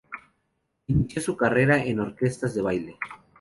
[0.87, 2.97] Inició su carrera en orquestas de baile.